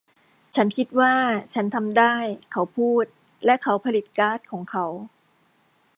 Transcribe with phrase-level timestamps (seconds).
[0.55, 1.15] ฉันคิดว่า
[1.53, 2.15] ฉันทำได้
[2.51, 3.05] เขาพูด
[3.45, 4.85] และเขาผลิตการ์ดของเขา